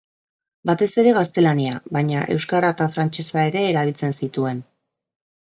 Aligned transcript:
Batez 0.69 0.87
ere 1.01 1.11
gaztelania, 1.17 1.75
baina 1.99 2.23
euskara 2.37 2.71
eta 2.77 2.87
frantsesa 2.97 3.47
ere 3.51 3.63
erabiltzen 3.75 4.19
zituen. 4.23 4.65